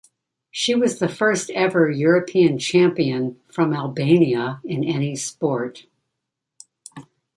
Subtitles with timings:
[0.49, 5.85] She was the first ever European champion from Albania in any sport.